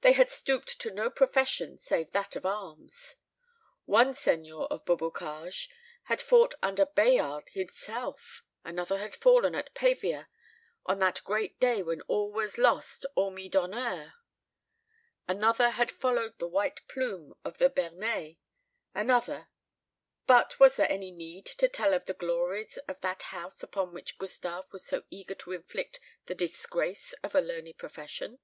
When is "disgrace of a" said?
26.34-27.40